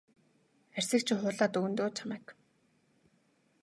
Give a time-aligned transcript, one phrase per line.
[0.77, 2.25] Арьсыг чинь хуулаад өгнө дөө чамайг.